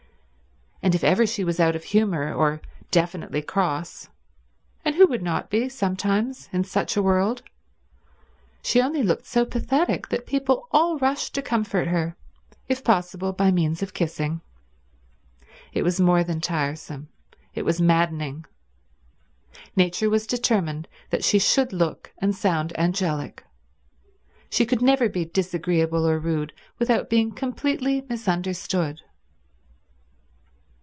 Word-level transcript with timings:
And 0.83 0.95
if 0.95 1.03
ever 1.03 1.27
she 1.27 1.43
was 1.43 1.59
out 1.59 1.75
of 1.75 1.83
humour 1.83 2.33
or 2.33 2.59
definitely 2.89 3.43
cross— 3.43 4.09
and 4.83 4.95
who 4.95 5.05
would 5.05 5.21
not 5.21 5.47
be 5.51 5.69
sometimes 5.69 6.49
in 6.51 6.63
such 6.63 6.97
a 6.97 7.03
world?— 7.03 7.43
she 8.63 8.81
only 8.81 9.03
looked 9.03 9.27
so 9.27 9.45
pathetic 9.45 10.09
that 10.09 10.25
people 10.25 10.67
all 10.71 10.97
rushed 10.97 11.35
to 11.35 11.43
comfort 11.43 11.89
her, 11.89 12.15
if 12.67 12.83
possible 12.83 13.31
by 13.31 13.51
means 13.51 13.83
of 13.83 13.93
kissing. 13.93 14.41
It 15.71 15.83
was 15.83 16.01
more 16.01 16.23
than 16.23 16.41
tiresome, 16.41 17.09
it 17.53 17.63
was 17.63 17.79
maddening. 17.79 18.45
Nature 19.75 20.09
was 20.09 20.25
determined 20.25 20.87
that 21.11 21.23
she 21.23 21.37
should 21.37 21.71
look 21.73 22.11
and 22.17 22.35
sound 22.35 22.73
angelic. 22.75 23.43
She 24.49 24.65
could 24.65 24.81
never 24.81 25.07
be 25.09 25.25
disagreeable 25.25 26.07
or 26.07 26.17
rude 26.17 26.53
without 26.79 27.07
being 27.07 27.31
completely 27.33 28.03
misunderstood. 28.09 29.01